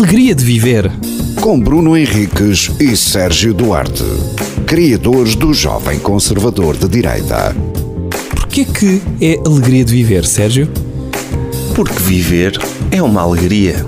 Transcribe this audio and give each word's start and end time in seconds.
alegria 0.00 0.34
de 0.34 0.42
viver. 0.42 0.90
Com 1.42 1.60
Bruno 1.60 1.94
Henriques 1.94 2.70
e 2.80 2.96
Sérgio 2.96 3.52
Duarte, 3.52 4.02
criadores 4.66 5.34
do 5.36 5.52
Jovem 5.52 6.00
Conservador 6.00 6.74
de 6.74 6.88
Direita. 6.88 7.54
Porquê 8.34 8.64
que 8.64 9.02
é 9.20 9.36
alegria 9.46 9.84
de 9.84 9.92
viver, 9.92 10.24
Sérgio? 10.24 10.70
Porque 11.76 11.98
viver 11.98 12.58
é 12.90 13.02
uma 13.02 13.20
alegria. 13.20 13.84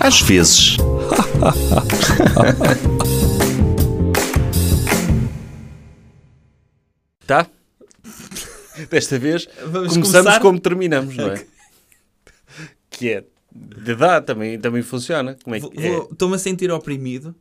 Às 0.00 0.22
vezes. 0.22 0.78
Tá? 7.26 7.46
Desta 8.90 9.18
vez 9.18 9.48
Vamos 9.64 9.92
começamos 9.92 10.10
começar? 10.10 10.40
como 10.40 10.58
terminamos, 10.58 11.16
não 11.16 11.30
é? 11.30 11.44
que 12.90 13.10
é. 13.10 13.24
Dá, 13.54 14.20
também, 14.20 14.58
também 14.58 14.82
funciona. 14.82 15.36
Como 15.42 15.54
é 15.56 15.60
que 15.60 15.78
é? 15.78 15.98
Estou-me 15.98 16.36
a 16.36 16.38
sentir 16.38 16.70
oprimido 16.70 17.34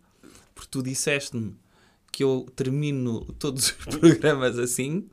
porque 0.54 0.70
tu 0.70 0.84
disseste-me 0.84 1.56
que 2.12 2.24
eu 2.24 2.46
termino 2.56 3.22
todos 3.40 3.68
os 3.68 3.72
programas 3.98 4.60
assim 4.60 5.06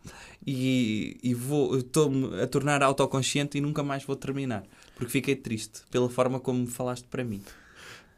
e, 0.46 1.16
e 1.22 1.34
vou 1.34 1.78
estou-me 1.78 2.40
a 2.40 2.46
tornar 2.46 2.82
autoconsciente 2.82 3.56
e 3.58 3.60
nunca 3.60 3.82
mais 3.82 4.02
vou 4.04 4.16
terminar 4.16 4.64
porque 4.96 5.12
fiquei 5.12 5.36
triste 5.36 5.80
pela 5.90 6.08
forma 6.10 6.40
como 6.40 6.66
falaste 6.66 7.06
para 7.08 7.22
mim. 7.22 7.40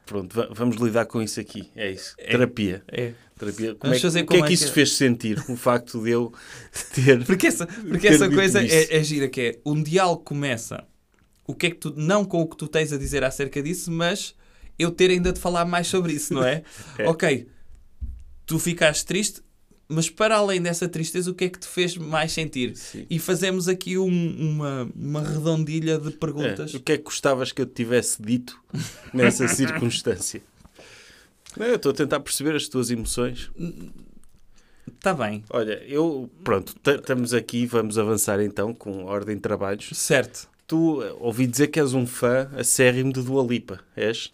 Pronto, 0.07 0.35
va- 0.35 0.49
vamos 0.51 0.77
lidar 0.79 1.05
com 1.07 1.21
isso 1.23 1.39
aqui. 1.39 1.71
É 1.77 1.91
isso. 1.93 2.17
Terapia. 2.17 2.83
É. 2.89 3.13
Terapia. 3.39 3.75
Como 3.75 3.95
Vamos 3.95 4.17
é, 4.17 4.23
que- 4.23 4.25
o 4.25 4.27
que 4.29 4.37
é 4.37 4.43
que 4.43 4.49
é 4.49 4.53
isso 4.55 4.73
fez 4.73 4.93
sentir? 4.95 5.39
O 5.49 5.57
facto 5.57 6.03
de 6.03 6.11
eu 6.11 6.33
ter. 6.95 7.23
Porque 7.27 7.47
essa, 7.47 7.67
porque 7.67 8.09
Ter 8.09 8.15
essa 8.15 8.29
coisa 8.31 8.61
é, 8.65 8.97
é 8.97 9.05
gira, 9.05 9.29
que 9.29 9.41
é 9.41 9.59
um 9.65 9.81
diálogo 9.83 10.23
começa 10.25 10.85
o 11.51 11.55
que 11.55 11.67
é 11.67 11.71
que 11.71 11.77
tu, 11.77 11.93
não 11.97 12.25
com 12.25 12.41
o 12.41 12.47
que 12.47 12.57
tu 12.57 12.67
tens 12.69 12.93
a 12.93 12.99
dizer 12.99 13.23
acerca 13.25 13.63
disso, 13.63 13.91
mas 13.91 14.35
eu 14.79 14.91
ter 14.91 15.11
ainda 15.11 15.33
de 15.33 15.39
falar 15.41 15.65
mais 15.65 15.87
sobre 15.87 16.13
isso, 16.13 16.33
não 16.35 16.45
é? 16.45 16.63
É. 16.99 17.09
Ok, 17.09 17.47
tu 18.47 18.59
ficaste 18.59 19.05
triste, 19.05 19.43
mas 19.89 20.09
para 20.09 20.37
além 20.37 20.61
dessa 20.63 20.89
tristeza, 20.89 21.31
o 21.31 21.35
que 21.35 21.45
é 21.45 21.49
que 21.49 21.59
te 21.59 21.67
fez 21.67 21.97
mais 21.97 22.33
sentir? 22.33 22.77
Sim. 22.77 23.07
E 23.11 23.19
fazemos 23.19 23.69
aqui 23.69 23.99
um- 23.99 24.07
uma, 24.51 24.89
uma 24.95 25.21
redondilha 25.23 25.99
de 25.99 26.09
É, 26.09 26.11
perguntas. 26.13 26.75
o 26.75 26.81
que 26.81 26.93
é 26.93 26.97
que 26.99 27.05
gostavas 27.05 27.51
que 27.53 27.61
eu 27.63 27.67
te 27.67 27.75
tivesse 27.75 28.23
dito 28.23 28.59
nessa 29.13 29.47
circunstância? 29.49 30.43
Não, 31.57 31.67
eu 31.67 31.75
estou 31.77 31.91
a 31.91 31.95
tentar 31.95 32.21
perceber 32.21 32.55
as 32.55 32.69
tuas 32.69 32.91
emoções. 32.91 33.51
Está 34.87 35.15
Tá 35.15 35.15
bem, 35.15 35.43
Olha, 35.51 35.83
eu. 35.87 36.29
Pronto, 36.45 36.75
estamos 36.87 37.33
aqui, 37.33 37.65
vamos 37.67 37.97
avançar 37.99 38.41
então 38.41 38.75
com 38.75 39.05
ordem 39.05 39.37
de 39.37 39.41
trabalhos. 39.43 39.89
certo. 39.95 40.49
Tu 40.71 41.03
eh, 41.03 41.13
ouvi 41.19 41.49
dizer 41.49 41.67
que 41.67 41.81
és 41.81 41.95
um 41.95 42.07
fã 42.07 42.49
acérrimo 42.57 43.13
de 43.13 43.25
Dua 43.25 43.43
Lipa. 43.43 43.81
És? 43.97 44.33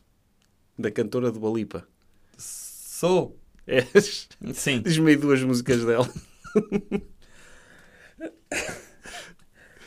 Da 0.79 0.91
cantora 0.91 1.33
Dua 1.33 1.51
Lipa. 1.51 1.89
Sou. 2.37 3.41
És? 3.67 4.29
Sim. 4.53 4.83
Diz-me 4.83 5.13
aí 5.13 5.17
duas 5.17 5.43
músicas 5.43 5.83
dela. 5.83 6.07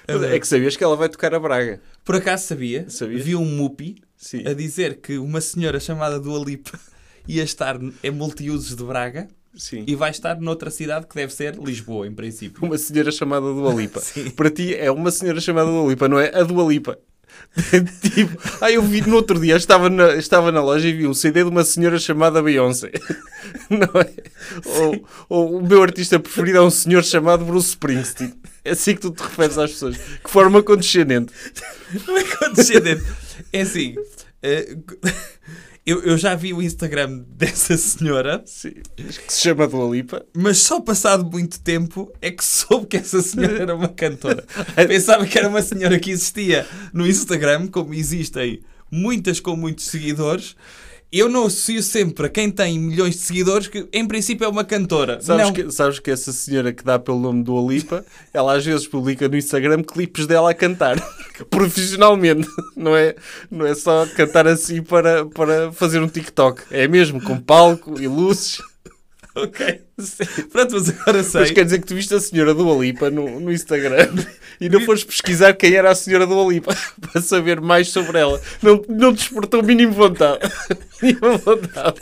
é 0.08 0.40
que 0.40 0.48
sabias 0.48 0.76
que 0.76 0.84
ela 0.84 0.96
vai 0.96 1.08
tocar 1.08 1.36
a 1.36 1.40
Braga. 1.40 1.84
Por 2.04 2.16
acaso 2.16 2.48
sabia, 2.48 2.90
Sabias? 2.90 3.24
vi 3.24 3.36
um 3.36 3.46
mupi 3.46 4.02
Sim. 4.18 4.48
a 4.48 4.54
dizer 4.56 5.02
que 5.02 5.20
uma 5.20 5.42
senhora 5.42 5.80
chamada 5.80 6.20
Dua 6.20 6.44
Lipa 6.44 6.80
ia 7.30 7.44
estar 7.44 7.80
em 8.04 8.10
multiusos 8.10 8.76
de 8.76 8.84
Braga 8.84 9.28
Sim. 9.56 9.84
e 9.88 9.96
vai 9.96 10.12
estar 10.12 10.40
noutra 10.40 10.70
cidade 10.70 11.08
que 11.08 11.16
deve 11.16 11.34
ser 11.34 11.56
Lisboa, 11.56 12.08
em 12.08 12.14
princípio. 12.14 12.64
Uma 12.64 12.78
senhora 12.78 13.12
chamada 13.12 13.46
Dua 13.46 13.74
Lipa. 13.74 14.00
Sim. 14.02 14.30
Para 14.32 14.50
ti 14.50 14.76
é 14.76 14.92
uma 14.92 15.12
senhora 15.12 15.42
chamada 15.42 15.70
Dua 15.70 15.90
Lipa, 15.90 16.08
não 16.08 16.20
é? 16.20 16.34
A 16.34 16.44
Dua 16.44 16.72
Lipa. 16.72 16.98
tipo, 18.02 18.38
ah, 18.62 18.72
eu 18.72 18.82
vi 18.82 19.02
no 19.02 19.16
outro 19.16 19.40
dia, 19.40 19.56
estava 19.56 19.90
na, 19.90 20.16
estava 20.16 20.52
na 20.52 20.62
loja 20.62 20.88
e 20.88 20.94
vi 20.94 21.08
um 21.08 21.14
CD 21.14 21.44
de 21.44 21.50
uma 21.50 21.64
senhora 21.64 21.98
chamada 21.98 22.42
Beyoncé. 22.42 22.92
não 23.70 24.02
é? 24.02 24.14
Ou, 24.80 25.08
ou 25.30 25.58
o 25.58 25.68
meu 25.68 25.82
artista 25.82 26.20
preferido 26.20 26.58
é 26.58 26.62
um 26.62 26.70
senhor 26.70 27.04
chamado 27.04 27.46
Bruce 27.46 27.70
Springsteen. 27.70 28.34
É 28.64 28.72
assim 28.72 28.96
que 28.96 29.02
tu 29.02 29.12
te 29.12 29.24
referes 29.24 29.58
às 29.58 29.72
pessoas. 29.72 29.98
Que 29.98 30.30
forma 30.30 30.62
condescendente. 30.62 31.34
Não 32.08 32.18
é 32.18 32.24
condescendente. 32.24 33.04
É 33.52 33.62
assim, 33.62 33.96
eh, 34.44 34.78
eu, 35.86 36.04
eu 36.04 36.18
já 36.18 36.36
vi 36.36 36.54
o 36.54 36.62
Instagram 36.62 37.24
dessa 37.36 37.76
senhora, 37.78 38.42
Sim. 38.46 38.74
Que 38.96 39.34
se 39.34 39.42
chama 39.42 39.68
Dua 39.68 39.90
Lipa. 39.90 40.26
mas 40.36 40.60
só 40.60 40.80
passado 40.80 41.26
muito 41.26 41.60
tempo 41.62 42.12
é 42.22 42.32
que 42.32 42.44
soube 42.44 42.88
que 42.88 42.98
essa 42.98 43.22
senhora 43.22 43.62
era 43.62 43.76
uma 43.76 43.88
cantora. 43.88 44.44
Pensava 44.88 45.26
que 45.26 45.38
era 45.38 45.48
uma 45.50 45.62
senhora 45.62 46.00
que 46.00 46.12
existia 46.12 46.68
no 46.94 47.08
Instagram, 47.08 47.68
como 47.68 47.94
existem 47.94 48.62
muitas 48.92 49.40
com 49.40 49.56
muitos 49.56 49.86
seguidores. 49.86 50.56
Eu 51.12 51.28
não 51.28 51.48
associo 51.48 51.82
sempre 51.82 52.28
a 52.28 52.30
quem 52.30 52.52
tem 52.52 52.78
milhões 52.78 53.16
de 53.16 53.22
seguidores 53.22 53.68
que, 53.68 53.88
em 53.92 54.06
princípio, 54.08 54.46
é 54.46 54.48
uma 54.48 54.64
cantora. 54.64 55.20
Sabes 55.20 55.46
não. 55.46 55.54
que, 55.54 55.72
sabes 55.72 55.98
que 55.98 56.12
essa 56.12 56.32
senhora 56.32 56.72
que 56.72 56.84
dá 56.84 57.00
pelo 57.00 57.20
nome 57.20 57.44
Dua 57.44 57.68
Lipa, 57.68 58.06
ela 58.32 58.56
às 58.56 58.64
vezes 58.64 58.88
publica 58.88 59.28
no 59.28 59.36
Instagram 59.36 59.82
clipes 59.82 60.28
dela 60.28 60.52
a 60.52 60.54
cantar. 60.54 60.98
Profissionalmente. 61.50 62.48
Não 62.76 62.96
é, 62.96 63.16
não 63.50 63.66
é 63.66 63.74
só 63.74 64.06
cantar 64.16 64.48
assim 64.48 64.84
para, 64.84 65.26
para 65.26 65.72
fazer 65.72 66.00
um 66.00 66.08
TikTok. 66.08 66.62
É 66.70 66.88
mesmo, 66.88 67.20
com 67.20 67.40
palco 67.40 68.00
e 68.00 68.08
luzes. 68.08 68.60
Ok. 69.36 69.82
Pronto, 70.52 70.74
mas 70.74 70.90
agora 70.90 71.24
sei. 71.24 71.42
Mas 71.42 71.52
quer 71.52 71.64
dizer 71.66 71.80
que 71.80 71.88
tu 71.88 71.96
viste 71.96 72.14
a 72.14 72.20
senhora 72.20 72.54
Dua 72.54 72.76
Lipa 72.84 73.10
no, 73.10 73.40
no 73.40 73.52
Instagram 73.52 74.10
e 74.60 74.70
não 74.70 74.82
foste 74.82 75.06
pesquisar 75.06 75.54
quem 75.54 75.74
era 75.74 75.92
a 75.92 75.96
senhora 75.96 76.26
Dua 76.26 76.52
Lipa 76.52 76.76
para 77.00 77.22
saber 77.22 77.62
mais 77.62 77.90
sobre 77.90 78.18
ela. 78.18 78.42
Não, 78.62 78.84
não 78.90 79.14
despertou 79.14 79.62
mínimo 79.62 79.94
vontade. 79.94 80.40
Mínima 81.02 81.38
vontade. 81.38 82.00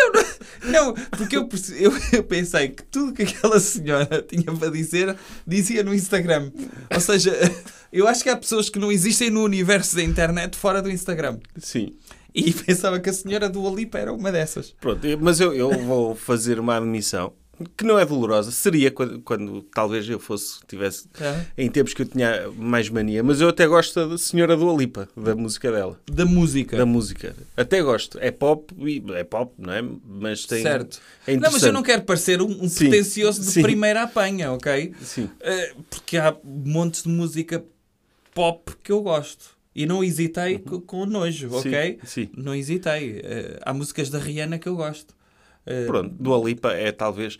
Não, 0.63 0.93
porque 0.93 1.37
eu, 1.37 1.47
eu, 1.77 1.93
eu 2.13 2.23
pensei 2.23 2.69
que 2.69 2.83
tudo 2.83 3.13
que 3.13 3.23
aquela 3.23 3.59
senhora 3.59 4.25
tinha 4.27 4.51
para 4.55 4.71
dizer 4.71 5.15
dizia 5.45 5.83
no 5.83 5.93
Instagram. 5.93 6.51
Ou 6.93 6.99
seja, 6.99 7.33
eu 7.91 8.07
acho 8.07 8.23
que 8.23 8.29
há 8.29 8.37
pessoas 8.37 8.69
que 8.69 8.79
não 8.79 8.91
existem 8.91 9.29
no 9.29 9.43
universo 9.43 9.95
da 9.95 10.03
internet 10.03 10.55
fora 10.55 10.81
do 10.81 10.89
Instagram. 10.89 11.39
Sim. 11.57 11.93
E 12.37 12.53
pensava 12.53 12.99
que 12.99 13.09
a 13.09 13.13
senhora 13.13 13.49
do 13.49 13.67
Alipa 13.67 13.97
era 13.97 14.13
uma 14.13 14.31
dessas. 14.31 14.75
Pronto, 14.79 15.01
mas 15.19 15.39
eu, 15.39 15.53
eu 15.55 15.71
vou 15.83 16.15
fazer 16.15 16.59
uma 16.59 16.77
admissão 16.77 17.33
que 17.75 17.83
não 17.83 17.97
é 17.97 18.05
dolorosa. 18.05 18.51
Seria 18.51 18.91
quando, 18.91 19.19
quando 19.21 19.63
talvez 19.73 20.07
eu 20.07 20.19
fosse, 20.19 20.59
tivesse, 20.67 21.07
em 21.57 21.67
tempos 21.69 21.95
que 21.95 22.03
eu 22.03 22.05
tinha 22.05 22.47
mais 22.55 22.87
mania. 22.89 23.23
Mas 23.23 23.41
eu 23.41 23.49
até 23.49 23.65
gosto 23.65 24.09
da 24.09 24.17
senhora 24.19 24.55
do 24.55 24.69
Alipa, 24.69 25.09
da 25.17 25.35
música 25.35 25.71
dela. 25.71 25.99
Da 26.05 26.25
música. 26.25 26.77
Da 26.77 26.85
música. 26.85 27.35
Até 27.55 27.81
gosto. 27.81 28.19
É 28.21 28.29
pop, 28.29 28.71
é 29.15 29.23
pop, 29.23 29.53
não 29.57 29.73
é? 29.73 29.83
Mas 30.05 30.45
tem... 30.45 30.61
Certo. 30.61 30.99
É 31.25 31.35
não, 31.35 31.51
mas 31.51 31.63
eu 31.63 31.73
não 31.73 31.81
quero 31.81 32.03
parecer 32.03 32.39
um, 32.39 32.63
um 32.63 32.69
Sim, 32.69 32.89
pretencioso 32.89 33.41
de 33.41 33.47
sim. 33.47 33.63
primeira 33.63 34.03
apanha, 34.03 34.51
ok? 34.51 34.93
Sim. 35.01 35.27
Eh, 35.41 35.73
porque 35.89 36.17
há 36.17 36.35
montes 36.43 37.01
de 37.01 37.09
música 37.09 37.65
pop 38.35 38.71
que 38.83 38.91
eu 38.91 39.01
gosto. 39.01 39.56
E 39.77 39.85
não 39.85 40.03
hesitei 40.03 40.57
co- 40.57 40.81
com 40.81 41.05
nojo, 41.05 41.49
Uhum. 41.49 41.61
Sim, 41.61 41.69
ok? 41.69 41.99
sim. 42.03 42.29
Não 42.35 42.55
hesitei. 42.55 43.21
Eh, 43.23 43.59
há 43.63 43.71
músicas 43.73 44.09
da 44.09 44.17
Rihanna 44.17 44.57
que 44.57 44.67
eu 44.67 44.75
gosto. 44.75 45.13
Eh, 45.67 45.85
Pronto, 45.85 46.15
Dua 46.19 46.43
Lipa 46.43 46.73
é 46.73 46.91
talvez... 46.91 47.37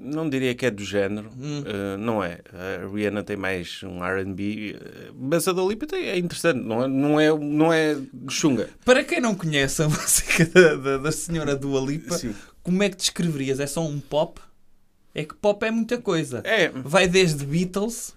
Não 0.00 0.30
diria 0.30 0.54
que 0.54 0.64
é 0.64 0.70
do 0.70 0.84
género, 0.84 1.28
Hum. 1.36 1.64
eh, 1.66 1.96
não 1.96 2.22
é. 2.22 2.38
A 2.52 2.86
Rihanna 2.94 3.24
tem 3.24 3.36
mais 3.36 3.82
um 3.82 4.02
R&B, 4.04 4.76
mas 5.18 5.46
a 5.48 5.52
Dua 5.52 5.68
Lipa 5.68 5.88
tem- 5.88 6.06
é 6.08 6.16
interessante, 6.16 6.60
não 6.60 6.84
é, 6.84 6.88
não 6.88 7.20
é, 7.20 7.36
não 7.36 7.72
é 7.72 7.96
chunga. 8.30 8.70
Para 8.84 9.02
quem 9.02 9.20
não 9.20 9.34
conhece 9.34 9.82
a 9.82 9.88
música 9.90 10.46
da, 10.46 10.74
da, 10.76 10.98
da 10.98 11.10
senhora 11.12 11.56
Dua 11.56 11.80
Lipa, 11.80 12.16
Sim. 12.16 12.32
como 12.62 12.80
é 12.84 12.88
que 12.88 12.96
descreverias? 12.96 13.58
É 13.58 13.66
só 13.66 13.84
um 13.84 13.98
pop? 13.98 14.40
É 15.14 15.24
que 15.24 15.34
pop 15.34 15.66
é 15.66 15.70
muita 15.72 15.98
coisa. 16.00 16.42
É, 16.44 16.68
Vai 16.68 17.08
desde 17.08 17.44
Beatles 17.44 18.14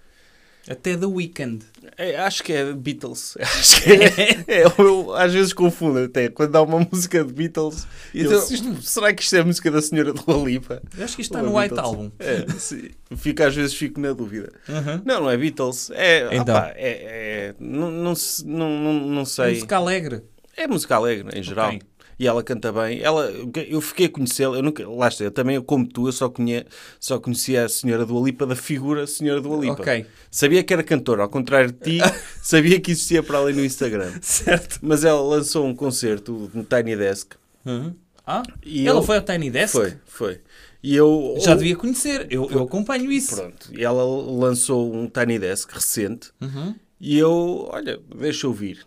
até 0.70 0.96
The 0.96 1.08
Weeknd. 1.08 1.66
É, 1.98 2.16
acho 2.18 2.44
que 2.44 2.54
é 2.54 2.74
Beatles. 2.74 3.36
Acho 3.42 3.82
que 3.84 3.92
é, 3.92 4.44
é, 4.48 4.64
eu 4.78 5.14
às 5.14 5.34
vezes 5.34 5.54
confundo 5.54 6.00
até. 6.00 6.30
Quando 6.30 6.56
há 6.56 6.62
uma 6.62 6.88
música 6.92 7.24
de 7.24 7.32
Beatles, 7.34 7.86
eu 8.14 8.26
Então- 8.26 8.40
disse, 8.40 8.54
"Isto- 8.56 8.82
será 8.82 9.14
que 9.14 9.22
isto 9.22 9.36
é 9.36 9.40
a 9.40 9.44
música 9.46 9.70
da 9.70 9.82
senhora 9.82 10.14
Dua 10.14 10.38
Lipa? 10.44 10.82
Eu 10.98 11.04
acho 11.04 11.16
que 11.16 11.22
isto 11.22 11.32
está 11.36 11.40
é 11.40 11.44
no 11.50 11.58
White? 11.58 11.80
Album. 11.80 12.12
É, 12.20 12.46
sim. 12.58 12.90
Fico, 13.16 13.44
às 13.44 13.56
vezes 13.56 13.74
fico 13.76 14.00
na 14.00 14.14
dúvida. 14.14 14.52
Uhum. 14.68 15.02
Não, 15.06 15.22
não 15.22 15.30
é 15.30 15.38
Beatles. 15.38 15.92
É, 15.94 16.28
Então. 16.36 16.56
opá, 16.56 16.72
é, 16.76 17.52
é- 17.52 17.56
não, 17.60 17.92
não, 17.92 18.16
se- 18.16 18.46
não, 18.48 18.70
não, 18.70 18.94
não 18.94 19.26
sei. 19.26 19.54
Música 19.56 19.76
alegre. 19.78 20.24
É 20.58 20.68
música 20.68 20.96
alegre, 20.96 21.38
em 21.40 21.42
geral. 21.44 21.70
Ok. 21.70 21.82
E 22.22 22.28
ela 22.28 22.44
canta 22.44 22.72
bem. 22.72 23.00
Ela, 23.02 23.32
eu 23.68 23.82
fiquei 23.82 24.06
a 24.06 24.10
conhecê-la. 24.10 24.56
Eu 24.56 24.62
nunca, 24.62 24.88
lá 24.88 25.08
está, 25.08 25.24
eu 25.24 25.32
também, 25.32 25.60
como 25.60 25.88
tu, 25.88 26.08
eu 26.08 26.12
só, 26.12 26.30
conhe, 26.30 26.64
só 27.00 27.20
conhecia 27.20 27.66
a 27.66 27.70
senhora 27.70 28.06
Dua 28.06 28.24
Lipa 28.24 28.46
da 28.46 28.56
figura 28.56 29.08
senhora 29.08 29.42
Dua 29.42 29.58
Lipa. 29.60 29.82
Ok. 29.82 30.06
Sabia 30.30 30.64
que 30.64 30.72
era 30.72 30.84
cantora, 30.84 31.24
ao 31.24 31.30
contrário 31.30 31.72
de 31.72 31.80
ti, 31.80 31.98
sabia 32.44 32.80
que 32.80 32.92
existia 32.92 33.24
para 33.24 33.40
ali 33.40 33.54
no 33.54 33.66
Instagram. 33.66 34.12
Certo. 34.22 34.78
Mas 34.84 35.04
ela 35.04 35.20
lançou 35.20 35.66
um 35.66 35.74
concerto 35.74 36.52
no 36.54 36.64
Tiny 36.64 36.96
Desk. 36.96 37.32
Uhum. 37.66 37.96
Ah, 38.24 38.44
E 38.64 38.88
ela 38.88 39.00
eu- 39.00 39.04
foi 39.04 39.16
ao 39.18 39.24
Tiny 39.24 39.50
Desk? 39.50 39.72
Foi, 39.72 39.94
foi. 40.06 40.40
E 40.84 40.96
eu. 40.96 41.38
Já 41.40 41.56
devia 41.56 41.76
conhecer. 41.76 42.28
Eu, 42.30 42.48
eu 42.52 42.62
acompanho 42.62 43.12
isso. 43.12 43.36
Pronto. 43.36 43.68
E 43.74 43.84
ela 43.84 44.04
lançou 44.04 44.94
um 44.94 45.08
Tiny 45.10 45.40
Desk 45.40 45.74
recente. 45.74 46.30
Uhum. 46.40 46.76
E 47.00 47.18
eu, 47.18 47.68
olha, 47.72 48.00
deixa 48.16 48.46
eu 48.46 48.52
ouvir. 48.52 48.86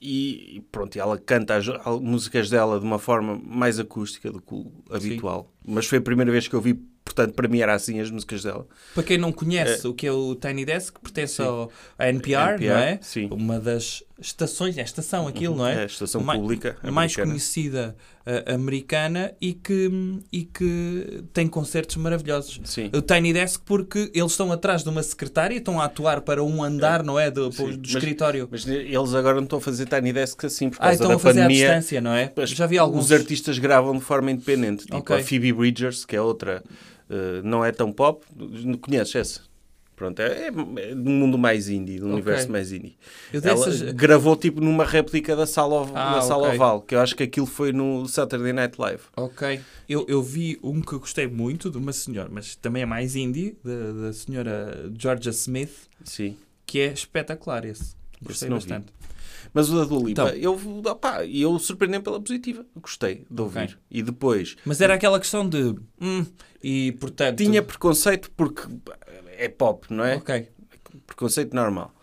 E, 0.00 0.62
pronto, 0.70 0.98
ela 0.98 1.18
canta 1.18 1.56
as, 1.56 1.68
as 1.68 2.00
músicas 2.00 2.50
dela 2.50 2.78
de 2.78 2.84
uma 2.84 2.98
forma 2.98 3.40
mais 3.44 3.78
acústica 3.78 4.30
do 4.30 4.40
que 4.40 4.54
o 4.54 4.70
habitual. 4.90 5.52
Mas 5.66 5.86
foi 5.86 5.98
a 5.98 6.02
primeira 6.02 6.30
vez 6.30 6.46
que 6.46 6.54
eu 6.54 6.60
vi, 6.60 6.74
portanto, 7.04 7.34
para 7.34 7.48
mim 7.48 7.60
era 7.60 7.74
assim 7.74 7.98
as 8.00 8.10
músicas 8.10 8.42
dela. 8.42 8.66
Para 8.94 9.02
quem 9.02 9.18
não 9.18 9.32
conhece 9.32 9.86
o 9.86 9.94
que 9.94 10.06
é 10.06 10.12
o 10.12 10.34
Tiny 10.34 10.64
Desk, 10.64 11.00
pertence 11.00 11.40
ao, 11.40 11.70
à 11.98 12.08
NPR, 12.08 12.54
NPR, 12.54 12.68
não 12.68 12.76
é? 12.76 12.98
sim. 13.02 13.28
Uma 13.30 13.58
das 13.58 14.02
estações, 14.18 14.78
é 14.78 14.82
estação 14.82 15.26
aquilo, 15.28 15.56
não 15.56 15.66
é? 15.66 15.74
É 15.74 15.82
a 15.82 15.86
estação 15.86 16.22
Mais- 16.22 16.40
pública 16.40 16.76
A 16.82 16.90
mais 16.90 17.12
americana. 17.12 17.26
conhecida 17.30 17.96
eh, 18.24 18.44
americana 18.54 19.34
e 19.40 19.52
que, 19.52 19.90
e 20.32 20.44
que 20.44 21.22
tem 21.32 21.46
concertos 21.46 21.96
maravilhosos. 21.96 22.60
Sim. 22.64 22.90
O 22.94 23.02
Tiny 23.02 23.32
Desk 23.32 23.62
porque 23.64 24.10
eles 24.14 24.32
estão 24.32 24.50
atrás 24.50 24.82
de 24.82 24.88
uma 24.88 25.02
secretária 25.02 25.54
e 25.54 25.58
estão 25.58 25.80
a 25.80 25.84
atuar 25.84 26.22
para 26.22 26.42
um 26.42 26.62
andar, 26.64 27.02
não 27.02 27.18
é? 27.20 27.30
Do, 27.30 27.50
do 27.50 27.62
mas- 27.66 27.78
escritório. 27.90 28.48
Mas 28.50 28.66
eles 28.66 29.14
agora 29.14 29.36
não 29.36 29.44
estão 29.44 29.58
a 29.58 29.62
fazer 29.62 29.86
tiny 29.86 30.12
desk 30.12 30.44
assim 30.46 30.70
por 30.70 30.78
ah, 30.80 30.92
estão 30.92 31.08
da 31.08 31.14
a 31.16 31.18
fazer 31.18 31.40
pandemia. 31.42 31.66
à 31.66 31.74
distância, 31.74 32.00
não 32.00 32.12
é? 32.12 32.32
Já 32.46 32.66
vi 32.66 32.78
alguns. 32.78 33.06
Os 33.06 33.12
artistas 33.12 33.58
gravam 33.58 33.94
de 33.96 34.02
forma 34.04 34.30
independente. 34.30 34.84
Tipo 34.84 34.96
Ok. 34.96 35.16
a 35.16 35.22
Phoebe 35.22 35.52
Bridgers, 35.52 36.04
que 36.04 36.16
é 36.16 36.20
outra, 36.22 36.64
eh, 37.10 37.40
não 37.44 37.64
é 37.64 37.70
tão 37.70 37.92
pop. 37.92 38.24
Conheces 38.80 39.14
essa? 39.14 39.40
Pronto, 39.96 40.20
é, 40.20 40.48
é 40.48 40.50
do 40.94 41.08
mundo 41.10 41.38
mais 41.38 41.70
indie, 41.70 41.98
do 41.98 42.06
universo 42.08 42.52
mais 42.52 42.70
indie. 42.70 42.98
Ela 43.32 43.92
gravou 43.94 44.36
tipo 44.36 44.60
numa 44.60 44.84
réplica 44.84 45.34
da 45.34 45.46
sala, 45.46 45.90
Ah, 45.94 46.16
da 46.16 46.20
sala 46.20 46.48
ok. 46.48 46.54
oval, 46.56 46.82
que 46.82 46.94
eu 46.94 47.00
acho 47.00 47.16
que 47.16 47.22
aquilo 47.22 47.46
foi 47.46 47.72
no 47.72 48.06
Saturday 48.06 48.52
Night 48.52 48.78
Live. 48.78 49.02
Ok. 49.16 49.58
Eu, 49.88 50.04
eu 50.06 50.22
vi 50.22 50.58
um 50.62 50.82
que 50.82 50.92
eu 50.92 51.00
gostei 51.00 51.26
muito 51.26 51.70
de 51.70 51.78
uma 51.78 51.94
senhora, 51.94 52.28
mas 52.30 52.54
também 52.56 52.82
é 52.82 52.86
mais 52.86 53.16
indie, 53.16 53.56
da, 53.64 53.92
da 54.08 54.12
senhora 54.12 54.92
Georgia 54.98 55.30
Smith, 55.30 55.88
Sim. 56.04 56.36
que 56.66 56.78
é 56.80 56.92
espetacular 56.92 57.64
esse. 57.64 57.94
Gostei 58.22 58.48
vi. 58.50 58.54
bastante. 58.54 58.86
Mas 59.54 59.70
o 59.70 59.76
da 59.78 59.84
Dua 59.84 59.98
Lipa, 60.08 60.10
Então. 60.10 60.28
eu, 60.28 60.60
opá, 60.90 61.24
eu 61.24 61.58
surpreendei 61.58 62.00
pela 62.00 62.20
positiva. 62.20 62.66
Gostei 62.76 63.24
de 63.30 63.40
ouvir. 63.40 63.62
Ok. 63.62 63.74
E 63.90 64.02
depois, 64.02 64.56
Mas 64.66 64.80
era 64.82 64.92
aquela 64.92 65.18
questão 65.18 65.48
de. 65.48 65.74
Hum, 65.98 66.26
e 66.62 66.92
portanto. 67.00 67.38
tinha 67.38 67.62
preconceito 67.62 68.30
porque 68.36 68.62
é 69.38 69.48
pop, 69.48 69.86
não 69.92 70.04
é? 70.04 70.16
Ok. 70.16 70.48
preconceito 71.06 71.54
normal. 71.54 71.94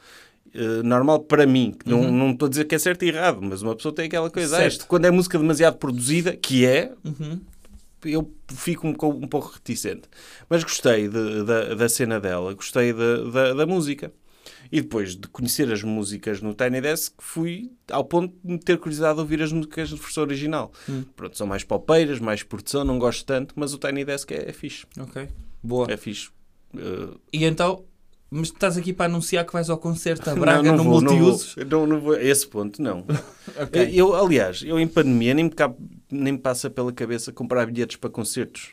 Eh, 0.53 0.83
normal 0.83 1.21
para 1.21 1.45
mim, 1.47 1.75
Uhum. 1.85 2.03
não, 2.03 2.11
não 2.11 2.31
estou 2.31 2.45
a 2.45 2.49
dizer 2.49 2.65
que 2.65 2.75
é 2.75 2.79
certo 2.79 3.03
e 3.03 3.07
errado, 3.09 3.39
mas 3.41 3.61
uma 3.63 3.75
pessoa 3.75 3.93
tem 3.93 4.05
aquela 4.05 4.29
coisa. 4.29 4.55
ah, 4.55 4.59
Certo. 4.59 4.85
quando 4.87 5.05
é 5.05 5.11
música 5.11 5.37
demasiado 5.37 5.77
produzida, 5.77 6.35
que 6.35 6.65
é, 6.65 6.91
Uhum. 7.03 7.41
eu 8.05 8.31
fico 8.53 8.87
um, 8.87 8.91
um 8.91 9.27
pouco 9.27 9.51
reticente. 9.53 10.03
Mas 10.49 10.63
gostei 10.63 11.07
de- 11.07 11.43
da, 11.43 11.73
da 11.73 11.89
cena 11.89 12.19
dela, 12.19 12.53
gostei 12.53 12.93
de- 12.93 13.31
da, 13.31 13.53
da 13.53 13.65
música. 13.65 14.11
E 14.71 14.81
depois 14.81 15.15
de 15.15 15.27
conhecer 15.27 15.71
as 15.71 15.83
músicas 15.83 16.41
no 16.41 16.53
Tiny 16.53 16.81
Desk, 16.81 17.13
fui 17.19 17.71
ao 17.91 18.03
ponto 18.03 18.33
de 18.43 18.57
ter 18.59 18.77
curiosidade 18.77 19.15
de 19.15 19.21
ouvir 19.21 19.41
as 19.41 19.51
músicas 19.51 19.89
de 19.89 19.95
versão 19.95 20.23
original. 20.23 20.71
Hum. 20.89 21.03
Pronto, 21.15 21.37
são 21.37 21.45
mais 21.47 21.63
popeiras, 21.63 22.19
mais 22.19 22.43
produção, 22.43 22.83
não 22.83 22.97
gosto 22.99 23.25
tanto, 23.25 23.53
mas 23.57 23.73
o 23.73 23.77
Tiny 23.77 24.03
Desk 24.05 24.31
é, 24.31 24.49
é 24.49 24.53
fixe. 24.53 24.85
Ok. 24.99 25.27
Boa. 25.63 25.87
É 25.91 25.97
fixe. 25.97 26.29
Eh, 26.77 27.09
E 27.33 27.45
então. 27.45 27.83
Mas 28.35 28.47
estás 28.47 28.77
aqui 28.77 28.91
para 28.91 29.05
anunciar 29.05 29.45
que 29.45 29.53
vais 29.53 29.69
ao 29.69 29.77
concerto 29.77 30.27
a 30.27 30.33
não, 30.33 30.41
Braga 30.41 30.63
não 30.71 30.77
no 30.77 30.83
vou, 30.85 31.01
não 31.01 31.13
Multiusos? 31.15 31.53
vou. 31.55 31.65
Não, 31.65 31.85
não 31.85 32.01
vou 32.01 32.13
a 32.13 32.23
esse 32.23 32.47
ponto, 32.47 32.81
não. 32.81 33.05
Ok. 33.61 33.91
Eu, 33.93 34.15
aliás, 34.15 34.63
eu 34.65 34.79
em 34.79 34.87
pandemia 34.87 35.35
nem 35.35 35.43
me, 35.45 35.51
cabe- 35.51 35.77
nem 36.09 36.33
me 36.33 36.39
passa 36.39 36.67
pela 36.67 36.91
cabeça 36.91 37.31
comprar 37.31 37.67
bilhetes 37.67 37.97
para 37.97 38.09
concertos. 38.09 38.71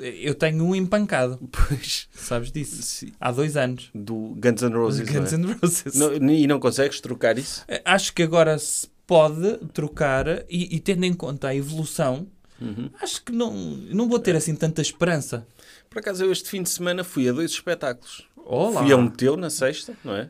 Eu 0.00 0.32
tenho 0.36 0.62
um 0.64 0.76
empancado, 0.76 1.40
Pois, 1.50 2.08
sabes 2.12 2.52
disso? 2.52 2.80
sim, 2.82 3.08
Há 3.18 3.32
dois 3.32 3.56
anos. 3.56 3.90
do 3.92 4.36
Guns 4.36 4.62
N' 4.62 4.72
Roses. 4.74 5.08
Guns 5.08 5.32
não 5.32 5.38
é? 5.50 5.52
N' 5.52 5.58
Roses. 5.60 5.94
Não- 5.96 6.14
e 6.32 6.46
não 6.46 6.60
consegues 6.60 7.00
trocar 7.00 7.36
isso? 7.36 7.64
Acho 7.84 8.14
que 8.14 8.22
agora 8.22 8.56
se 8.58 8.86
pode 9.08 9.56
trocar 9.74 10.44
e, 10.48 10.76
e 10.76 10.78
tendo 10.78 11.04
em 11.04 11.12
conta 11.14 11.48
a 11.48 11.56
evolução, 11.56 12.28
Uhum. 12.60 12.90
acho 13.00 13.22
que 13.24 13.32
não, 13.32 13.52
não 13.54 14.08
vou 14.08 14.18
ter 14.18 14.36
assim 14.36 14.54
tanta 14.54 14.82
esperança. 14.82 15.46
Por 15.88 15.98
acaso, 16.00 16.24
eu 16.24 16.30
este 16.32 16.48
fim 16.48 16.62
de 16.62 16.68
semana 16.70 17.02
fui 17.02 17.28
a 17.28 17.32
dois 17.32 17.50
espetáculos. 17.52 18.24
Olá! 18.36 18.82
Fui 18.82 18.92
a 18.92 18.96
um 18.96 19.08
teu 19.08 19.36
na 19.36 19.48
sexta, 19.50 19.94
não 20.04 20.14
é? 20.14 20.28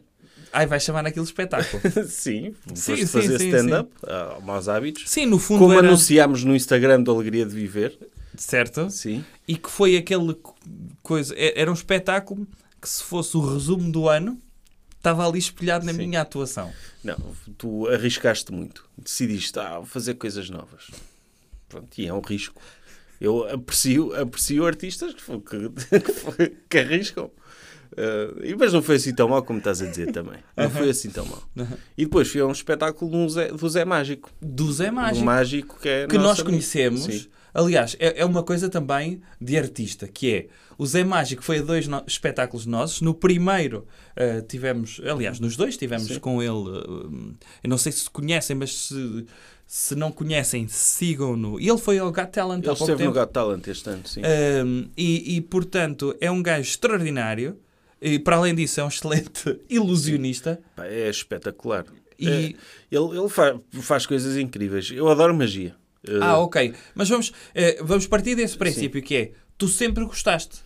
Ai, 0.53 0.67
vai 0.67 0.81
chamar 0.81 1.03
naquele 1.03 1.25
espetáculo. 1.25 1.81
sim, 2.09 2.55
Sim, 2.75 2.97
sim, 2.97 3.07
fazer 3.07 3.39
sim, 3.39 3.49
stand-up, 3.49 3.91
ah, 4.05 4.39
maus 4.43 4.69
hábitos. 4.69 5.05
Sim, 5.09 5.27
no 5.27 5.39
fundo 5.39 5.61
Como 5.61 5.73
era 5.75 5.87
anunciámos 5.87 6.43
no 6.45 6.55
Instagram 6.57 7.03
do 7.03 7.11
Alegria 7.13 7.45
de 7.47 7.55
Viver. 7.55 7.97
certo 8.37 8.91
Sim. 8.91 9.25
e 9.47 9.57
que 9.57 9.71
foi 9.71 9.97
aquele 9.97 10.35
co- 10.35 10.57
coisa, 11.03 11.35
era 11.37 11.71
um 11.71 11.75
espetáculo 11.75 12.47
que 12.81 12.89
se 12.89 13.03
fosse 13.03 13.37
o 13.37 13.41
resumo 13.53 13.93
do 13.93 14.09
ano 14.09 14.41
estava 14.97 15.27
ali 15.27 15.39
espelhado 15.39 15.87
na 15.87 15.93
Sim. 15.93 15.99
minha 16.07 16.21
atuação. 16.21 16.73
Não, 17.05 17.17
tu 17.57 17.87
arriscaste 17.89 18.53
muito. 18.53 18.85
Decidiste, 18.99 19.59
ah, 19.59 19.83
fazer 19.85 20.15
coisas 20.15 20.51
novas. 20.51 20.87
Pronto, 21.71 21.89
e 21.97 22.07
é 22.07 22.13
um 22.13 22.21
risco. 22.21 22.61
Eu 23.21 23.49
aprecio, 23.49 24.15
aprecio 24.21 24.67
artistas 24.67 25.15
que, 25.15 25.23
que, 25.23 26.01
que, 26.01 26.57
que 26.69 26.79
arriscam. 26.79 27.31
Uh, 27.93 28.57
mas 28.59 28.73
não 28.73 28.83
foi 28.83 28.97
assim 28.97 29.15
tão 29.15 29.29
mal 29.29 29.43
como 29.43 29.59
estás 29.59 29.81
a 29.81 29.87
dizer 29.87 30.13
também. 30.13 30.39
Não 30.57 30.71
foi 30.71 30.91
assim 30.91 31.11
tão 31.11 31.25
mal. 31.25 31.43
E 31.97 32.05
depois 32.05 32.29
fui 32.29 32.41
a 32.41 32.47
um 32.47 32.53
espetáculo 32.53 33.11
do 33.11 33.29
Zé, 33.29 33.49
do 33.49 33.69
Zé 33.69 33.85
Mágico. 33.85 34.31
Do 34.41 34.73
Zé 34.73 34.87
Do 34.87 34.93
Mágico, 34.93 35.25
Mágico 35.25 35.79
que 35.81 35.89
é 35.89 36.07
que 36.07 36.19
nós 36.19 36.43
conhecemos. 36.43 37.05
Sim. 37.05 37.27
Aliás, 37.53 37.97
é, 37.99 38.21
é 38.21 38.25
uma 38.25 38.43
coisa 38.43 38.69
também 38.69 39.21
de 39.41 39.57
artista, 39.59 40.07
que 40.09 40.33
é 40.35 40.47
o 40.79 40.87
Zé 40.87 41.05
Mágico 41.05 41.43
foi 41.43 41.59
a 41.59 41.63
dois 41.63 41.87
no- 41.87 42.03
espetáculos 42.07 42.65
nossos. 42.67 43.01
No 43.01 43.13
primeiro 43.15 43.87
eh, 44.17 44.41
tivemos, 44.43 45.01
aliás, 45.05 45.39
nos 45.41 45.57
dois 45.57 45.77
tivemos 45.77 46.07
Sim. 46.09 46.19
com 46.21 46.43
ele. 46.43 46.51
eh, 46.53 47.35
eu 47.65 47.69
não 47.71 47.77
sei 47.79 47.93
se 47.93 48.09
conhecem, 48.09 48.57
mas 48.57 48.75
se, 48.87 49.27
se 49.67 49.95
não 49.95 50.11
conhecem, 50.11 50.67
sigam-no. 50.69 51.61
E 51.61 51.69
ele 51.69 51.79
foi 51.79 51.99
ao 51.99 52.11
Got 52.13 52.29
Talent 52.31 52.63
Ele 52.63 52.73
há 52.73 52.77
pouco 52.77 52.93
esteve 52.93 53.05
no. 53.05 53.13
Got 53.13 53.33
Talent 53.33 53.67
este 53.69 53.89
ano, 53.91 54.03
sim. 54.07 54.21
Um, 54.65 54.89
e, 54.97 55.37
e, 55.37 55.41
portanto, 55.41 56.15
é 56.21 56.31
um 56.31 56.43
gajo 56.43 56.63
extraordinário. 56.69 57.59
E, 58.03 58.19
para 58.19 58.37
além 58.37 58.55
disso, 58.55 58.81
é 58.81 58.85
um 58.85 58.89
excelente 58.89 59.61
ilusionista. 59.69 60.59
Pá, 60.75 60.87
é 60.87 61.09
espetacular. 61.11 61.85
E- 62.19 62.29
É, 62.29 62.33
ele 62.91 63.19
ele 63.19 63.29
fa- 63.29 63.59
faz 63.83 64.07
coisas 64.07 64.37
incríveis. 64.37 64.91
Eu 64.91 65.09
adoro 65.09 65.35
magia. 65.35 65.75
Ah, 66.21 66.39
ok. 66.39 66.73
Mas 66.95 67.09
vamos, 67.09 67.33
eh, 67.55 67.79
vamos 67.83 68.07
partir 68.07 68.35
desse 68.35 68.57
princípio 68.57 69.03
que 69.03 69.15
é, 69.17 69.33
tu 69.59 69.69
sempre 69.69 70.05
gostaste. 70.05 70.61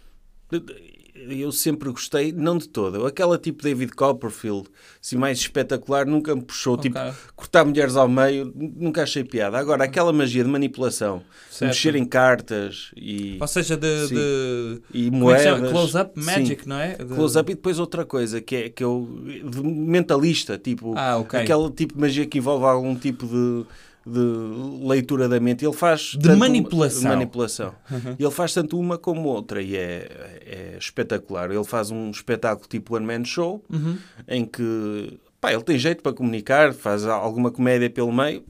Eu 1.29 1.53
sempre 1.53 1.89
gostei, 1.91 2.33
não 2.33 2.59
de 2.59 2.69
todo. 2.69 3.07
Aquela 3.07 3.39
tipo 3.39 3.63
David 3.63 3.93
Copperfield, 3.93 4.69
assim 5.03 5.17
mais 5.17 5.39
espetacular, 5.39 6.05
nunca 6.05 6.35
me 6.35 6.43
puxou. 6.43 6.75
Ok. 6.75 6.83
Tipo, 6.91 6.99
cortar 7.35 7.65
mulheres 7.65 7.97
ao 7.97 8.09
meio, 8.09 8.53
nunca 8.55 9.05
achei 9.05 9.25
piada. 9.25 9.57
Agora, 9.57 9.85
aquela 9.85 10.13
magia 10.13 10.45
de 10.45 10.51
manipulação, 10.51 11.23
Certo. 11.51 11.71
mexer 11.71 11.95
em 11.97 12.05
cartas 12.05 12.91
e, 12.97 13.39
Ou 13.41 13.47
seja, 13.47 13.77
de... 13.77 14.09
Sim. 14.09 14.15
de 14.17 14.83
e 14.93 15.07
é 15.07 15.11
moedas. 15.11 15.71
Close-up 15.71 16.21
Sim. 16.21 16.27
magic, 16.27 16.69
não 16.69 16.79
é? 16.79 16.97
De- 16.97 17.05
Close-up 17.15 17.51
e 17.51 17.55
depois 17.55 17.79
outra 17.79 18.05
coisa, 18.05 18.41
que 18.43 18.57
é 18.57 18.69
que 18.69 18.83
eu, 18.85 19.09
de 19.49 19.63
mentalista, 19.63 20.59
tipo, 20.59 20.95
Ah, 20.97 21.17
ok. 21.17 21.39
aquela 21.41 21.71
tipo 21.71 21.95
de 21.95 22.01
magia 22.01 22.27
que 22.27 22.39
envolve 22.39 22.65
algum 22.67 22.95
tipo 22.97 23.25
de, 23.27 23.65
de 24.07 24.87
leitura 24.87 25.29
da 25.29 25.39
mente. 25.41 25.65
Ele 25.65 25.73
faz 25.75 26.01
De 26.13 26.19
tanto 26.19 26.29
uma- 26.31 26.37
manipulação. 26.47 27.01
de 27.03 27.09
manipulação. 27.09 27.75
Ele 28.19 28.31
faz 28.31 28.53
tanto 28.55 28.79
uma 28.79 28.99
como 28.99 29.29
outra 29.29 29.63
e 29.63 29.77
é, 29.77 30.09
é 30.45 30.77
espetacular. 30.79 31.51
Ele 31.51 31.65
faz 31.65 31.91
um 31.91 32.11
espetáculo 32.11 32.69
tipo 32.69 32.97
One 32.97 33.07
Man 33.07 33.25
Show, 33.25 33.65
Uhum. 33.71 33.97
em 34.29 34.45
que 34.45 35.19
pá, 35.41 35.53
ele 35.53 35.63
tem 35.63 35.79
jeito 35.79 36.03
para 36.03 36.13
comunicar, 36.13 36.73
faz 36.73 37.05
alguma 37.05 37.51
comédia 37.51 37.89
pelo 37.91 38.13
meio 38.13 38.45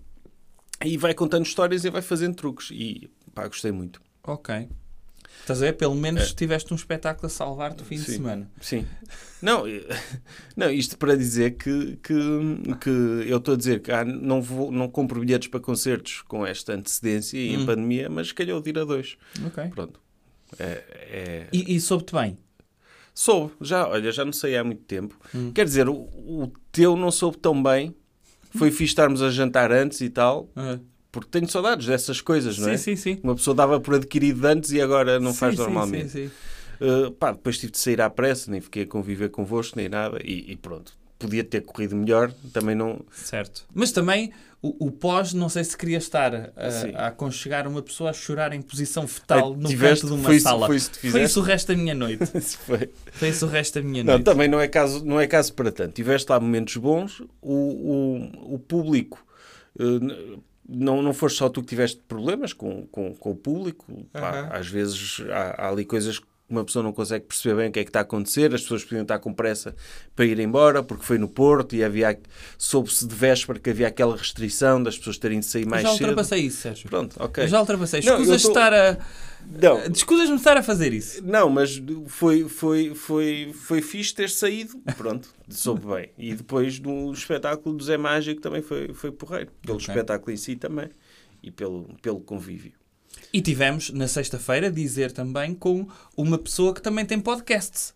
e 0.85 0.97
vai 0.97 1.15
contando 1.15 1.45
histórias 1.47 1.85
e 1.85 1.91
vai 1.91 2.03
fazendo 2.03 2.35
truques. 2.35 2.71
E 2.73 3.09
pá, 3.35 3.47
gostei 3.47 3.73
muito. 3.73 4.01
Ok. 4.27 4.69
Estás 5.45 5.63
a 5.63 5.67
ver? 5.67 5.75
Pelo 5.75 5.95
menos 5.95 6.33
tiveste 6.33 6.73
um 6.73 6.77
espetáculo 6.77 7.27
a 7.27 7.29
salvar-te 7.29 7.83
o 7.83 7.85
fim 7.85 7.97
de 7.97 8.03
É. 8.03 8.05
Sim. 8.07 8.13
semana. 8.15 8.51
Sim. 8.63 8.87
Não, 9.43 9.65
não 10.57 10.71
isto 10.71 10.97
para 10.97 11.15
dizer 11.17 11.51
que, 11.59 11.99
que, 12.03 12.15
que 12.81 12.91
eu 13.29 13.37
estou 13.37 13.53
a 13.53 13.57
dizer 13.59 13.83
que 13.83 13.93
ah, 13.93 14.05
não, 14.07 14.41
vou, 14.41 14.73
não 14.73 14.89
compro 14.89 15.21
bilhetes 15.21 15.49
para 15.49 15.61
concertos 15.61 16.23
com 16.23 16.47
esta 16.47 16.73
antecedência 16.73 17.37
e 17.37 17.55
Hum. 17.55 17.61
em 17.63 17.67
pandemia, 17.67 18.09
mas 18.09 18.33
calhou 18.33 18.59
de 18.63 18.71
ir 18.71 18.79
a 18.79 18.85
dois. 18.85 19.19
Ok. 19.47 19.65
Pronto. 19.69 20.01
É, 20.59 20.65
é... 20.65 21.49
E, 21.53 21.77
e 21.77 21.81
soube-te 21.81 22.15
bem? 22.15 22.39
Soube, 23.15 23.53
já, 23.61 23.87
olha, 23.87 24.11
já 24.11 24.25
não 24.25 24.33
sei 24.33 24.57
há 24.57 24.65
muito 24.65 24.83
tempo. 24.85 25.15
Hum. 25.35 25.53
Quer 25.53 25.67
dizer, 25.67 25.89
o, 25.91 25.95
o 25.95 26.51
teu 26.73 26.97
não 26.97 27.11
soube 27.11 27.37
tão 27.37 27.63
bem. 27.63 27.95
Foi 28.57 28.71
fixe 28.73 28.85
estarmos 28.85 29.21
a 29.21 29.31
jantar 29.31 29.71
antes 29.71 30.01
e 30.01 30.09
tal, 30.09 30.49
Ah. 30.57 30.79
Porque 31.15 31.31
tenho 31.31 31.49
saudades 31.49 31.87
dessas 31.87 32.21
coisas, 32.21 32.59
não 32.59 32.67
sim, 32.69 32.75
é? 32.75 32.77
sim, 32.77 32.97
sim. 32.97 33.21
Uma 33.23 33.35
pessoa 33.37 33.55
dava 33.55 33.79
por 33.81 33.95
adquirido 33.95 34.45
antes 34.45 34.73
e 34.73 34.81
agora 34.81 35.21
não 35.21 35.33
Sim, 35.33 35.39
faz 35.39 35.55
sim, 35.55 35.61
normalmente. 35.63 36.09
sim, 36.11 36.29
sim. 36.29 36.31
Uh, 36.85 37.13
pá, 37.13 37.31
depois 37.33 37.57
tive 37.57 37.71
de 37.73 37.79
sair 37.79 38.01
à 38.01 38.11
pressa, 38.11 38.51
nem 38.51 38.61
fiquei 38.61 38.83
a 38.83 38.87
conviver 38.87 39.29
convosco, 39.31 39.77
nem 39.79 39.89
nada, 39.89 40.19
e, 40.25 40.53
e 40.53 40.57
pronto. 40.57 40.93
podia 41.19 41.45
ter 41.45 41.61
corrido 41.63 41.95
melhor, 41.95 42.33
também 42.53 42.75
não. 42.75 43.01
Certo. 43.13 43.65
Mas 43.73 43.93
também 43.93 44.33
o, 44.61 44.87
o 44.87 44.91
pós, 44.91 45.33
não 45.33 45.49
sei 45.49 45.63
se 45.63 45.77
queria 45.77 45.99
estar 45.99 46.53
a, 46.57 46.71
Sim. 46.71 46.93
a 46.97 47.07
aconchegar 47.07 47.69
uma 47.69 47.81
pessoa 47.81 48.11
a 48.11 48.13
chorar 48.13 48.53
em 48.53 48.61
posição 48.61 49.07
fetal 49.07 49.53
Ah, 49.53 49.57
no 49.63 49.69
tiveste- 49.69 50.01
canto 50.03 50.15
de 50.15 50.21
uma 50.21 50.25
foi 50.25 50.37
isso- 50.37 50.43
sala. 50.43 50.67
foi 50.67 50.77
isso 50.77 50.91
que 50.91 51.11
Foi 51.11 51.23
isso 51.23 51.39
o 51.41 51.43
resto 51.45 51.69
da 51.69 51.77
minha 51.81 51.95
noite. 51.95 52.27
Foi. 52.67 52.91
Foi 53.13 53.29
isso 53.29 53.47
o 53.47 53.49
resto 53.49 53.75
da 53.81 53.83
minha 53.87 54.03
Não, 54.03 54.15
noite. 54.15 54.25
também 54.25 54.49
não 54.49 54.61
é 54.61 54.67
caso, 54.67 55.05
não 55.05 55.21
é 55.21 55.27
caso 55.29 55.53
para 55.55 55.71
tanto. 55.71 55.93
Tiveste 55.95 56.29
lá 56.31 56.41
momentos 56.41 56.77
bons, 56.77 57.21
o, 57.41 57.53
o, 57.53 58.55
o 58.55 58.59
público. 58.59 59.25
n- 59.79 60.39
não, 60.69 61.03
não 61.03 61.13
foste 61.13 61.39
só 61.39 61.49
tu 61.49 61.61
que 61.61 61.69
tiveste 61.69 62.01
problemas 62.09 62.53
com, 62.53 62.87
com, 62.87 63.15
com 63.15 63.31
o 63.31 63.37
público. 63.37 64.07
Pá, 64.13 64.31
Aham. 64.31 64.49
Às 64.53 64.69
vezes 64.69 65.21
há, 65.31 65.67
há 65.67 65.69
ali 65.69 65.85
coisas 65.85 66.21
uma 66.49 66.63
pessoa 66.65 66.83
não 66.83 66.93
consegue 66.93 67.25
perceber 67.25 67.55
bem 67.57 67.69
o 67.69 67.73
que 67.73 67.81
é 67.81 67.85
que 67.85 67.89
está 67.91 68.01
a 68.01 68.03
acontecer. 68.03 68.55
As 68.55 68.61
pessoas 68.63 68.85
podiam 68.85 69.03
estar 69.03 69.19
com 69.19 69.33
pressa 69.33 69.75
para 70.15 70.25
ir 70.27 70.39
embora 70.39 70.83
porque 70.83 71.05
foi 71.05 71.17
no 71.19 71.27
Porto 71.29 71.75
e 71.75 71.83
havia 71.83 72.19
soube-se 72.59 73.07
de 73.07 73.15
véspera 73.15 73.59
que 73.59 73.71
havia 73.71 73.89
aquela 73.89 74.17
restrição 74.17 74.83
das 74.83 74.97
pessoas 74.99 75.17
terem 75.19 75.41
de 75.41 75.47
sair 75.47 75.63
Eu 75.63 75.69
mais 75.71 75.83
já 75.83 75.91
cedo. 75.93 76.01
ultrapassei 76.03 76.41
isso, 76.41 76.59
Sérgio. 76.63 76.89
Pronto, 76.89 77.17
ok. 77.19 77.45
Eu 77.45 77.49
já 77.49 77.61
ultrapassei. 77.61 78.01
Eu 78.01 78.13
Escusas 78.13 78.43
tô- 78.43 78.49
estar 78.49 78.73
a. 78.75 78.99
Não, 79.61 79.79
Escusas-me 79.93 80.37
de 80.37 80.41
estar 80.41 80.57
a 80.57 80.63
fazer 80.63 80.93
isso. 80.95 81.23
Não, 81.23 81.51
mas 81.51 81.83
foi, 82.07 82.49
foi, 82.49 82.95
foi, 82.95 83.53
foi 83.55 83.83
fixe 83.83 84.15
ter 84.15 84.31
saído. 84.31 84.79
Pronto, 84.97 85.29
soube 85.51 85.87
bem. 85.87 86.11
E 86.17 86.35
depois 86.35 86.79
do 86.79 87.13
espetáculo 87.13 87.77
do 87.77 87.85
Zé 87.85 87.99
Mágico 87.99 88.41
também 88.41 88.63
foi, 88.63 88.95
foi 88.95 89.13
porreiro. 89.13 89.51
Pelo 89.63 89.77
Ok. 89.77 89.87
espetáculo 89.89 90.33
em 90.33 90.37
si 90.39 90.57
também. 90.57 90.89
E 91.43 91.51
pelo, 91.51 91.91
pelo 92.01 92.21
convívio. 92.21 92.73
E 93.33 93.41
tivemos, 93.41 93.91
na 93.91 94.07
sexta-feira, 94.09 94.71
dizer 94.71 95.11
também 95.13 95.55
com 95.55 95.87
uma 96.17 96.39
pessoa 96.39 96.73
que 96.75 96.81
também 96.83 97.05
tem 97.05 97.19
podcasts. 97.21 97.95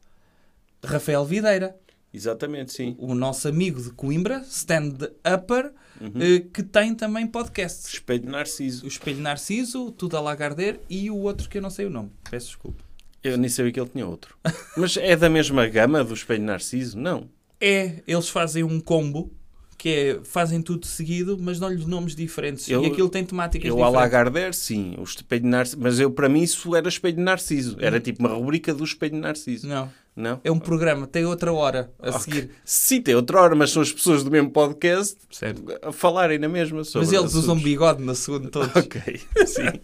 Rafael 0.85 1.25
Videira, 1.25 1.77
Exatamente, 2.13 2.73
sim. 2.73 2.97
o 2.99 3.15
nosso 3.15 3.47
amigo 3.49 3.83
de 3.83 3.91
Coimbra, 3.91 4.43
stand-upper, 4.49 5.73
Uhum. 6.01 6.13
eh, 6.21 6.41
que 6.53 6.63
tem 6.63 6.95
também 6.95 7.27
podcasts. 7.27 7.93
Espelho 7.95 8.31
Narciso. 8.31 8.85
O 8.85 8.89
Espelho 8.89 9.21
Narciso, 9.21 9.91
Tudo 9.91 10.17
a 10.17 10.21
Lagarder 10.21 10.81
e 10.89 11.11
o 11.11 11.17
outro 11.17 11.49
que 11.49 11.59
eu 11.59 11.63
não 11.63 11.71
sei 11.71 11.87
o 11.87 11.91
nome. 11.91 12.11
Peço 12.31 12.47
desculpa. 12.47 12.85
Eu 13.23 13.37
nem 13.37 13.49
sabia 13.51 13.73
que 13.73 13.81
ele 13.81 13.89
tinha 13.91 14.07
outro. 14.07 14.37
Mas 14.77 14.97
é 14.97 15.17
da 15.17 15.29
mesma 15.29 15.67
gama 15.67 16.05
do 16.05 16.15
Espelho 16.15 16.45
Narciso? 16.45 16.97
Não. 16.97 17.29
É, 17.61 18.01
eles 18.07 18.29
fazem 18.29 18.63
um 18.63 18.81
combo 18.81 19.33
que 19.79 19.89
é, 19.89 20.21
fazem 20.25 20.61
tudo 20.61 20.85
seguido, 20.87 21.39
mas 21.41 21.59
dão-lhes 21.61 21.87
nomes 21.87 22.15
diferentes. 22.17 22.69
Eu- 22.69 22.83
e 22.83 22.89
aquilo 22.89 23.09
tem 23.09 23.25
temáticas 23.25 23.69
Eu, 23.69 23.77
diferentes. 23.77 24.01
Lagarder, 24.01 24.53
sim. 24.53 24.95
O 24.99 25.05
Espelho 25.05 25.43
de 25.43 25.49
Narciso. 25.49 25.79
Mas 25.81 26.01
eu, 26.01 26.11
para 26.11 26.29
mim, 26.29 26.43
isso 26.43 26.75
era 26.75 26.89
Espelho 26.89 27.17
de 27.17 27.23
Narciso. 27.23 27.77
Era 27.81 28.01
tipo 28.01 28.19
uma 28.21 28.35
rubrica 28.35 28.75
do 28.75 28.83
Espelho 28.83 29.17
Narciso. 29.17 29.69
Não, 29.69 29.89
Não? 30.17 30.41
é 30.43 30.51
um 30.51 30.59
programa, 30.59 31.07
tem 31.07 31.25
outra 31.25 31.53
hora 31.53 31.93
a 32.01 32.09
Ok. 32.11 32.21
seguir. 32.21 32.51
Sim, 32.65 33.01
tem 33.01 33.15
outra 33.15 33.41
hora, 33.41 33.55
mas 33.55 33.71
são 33.71 33.81
as 33.81 33.93
pessoas 33.93 34.25
do 34.25 34.31
mesmo 34.33 34.51
podcast 34.51 35.17
Certo. 35.31 35.63
a 35.81 35.93
falarem 35.93 36.39
na 36.41 36.49
mesma 36.49 36.83
sobre 36.83 37.07
Mas 37.07 37.13
eles 37.17 37.31
usam 37.35 37.53
assuntos. 37.55 37.63
bigode 37.63 38.03
na 38.03 38.17
segunda 38.17 38.49
todos. 38.51 38.75
Ok, 38.75 39.01
sim, 39.47 39.81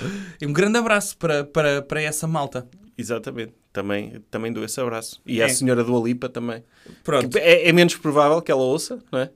E 0.40 0.46
um 0.46 0.52
grande 0.52 0.78
abraço 0.78 1.16
para, 1.16 1.42
para, 1.44 1.82
para 1.82 2.00
essa 2.02 2.26
malta. 2.28 2.66
exatamente. 2.96 3.54
Também, 3.76 4.24
também 4.30 4.50
dou 4.50 4.64
esse 4.64 4.80
abraço. 4.80 5.20
E 5.26 5.42
É. 5.42 5.44
à 5.44 5.48
senhora 5.50 5.84
do 5.84 5.94
Alipa 5.94 6.30
também. 6.30 6.64
Pronto, 7.04 7.36
É, 7.36 7.68
é 7.68 7.72
menos 7.74 7.94
provável 7.94 8.40
que 8.40 8.50
ela 8.50 8.62
ouça, 8.62 8.98
não 9.12 9.18
é? 9.18 9.30